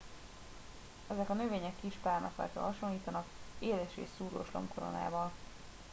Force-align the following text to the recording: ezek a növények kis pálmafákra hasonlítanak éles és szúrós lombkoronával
ezek 1.07 1.29
a 1.29 1.33
növények 1.33 1.73
kis 1.81 1.93
pálmafákra 2.01 2.61
hasonlítanak 2.61 3.25
éles 3.59 3.89
és 3.95 4.07
szúrós 4.17 4.47
lombkoronával 4.53 5.31